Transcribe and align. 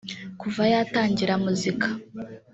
Kuva 0.41 0.61
yatangira 0.73 1.33
muzika 1.43 1.87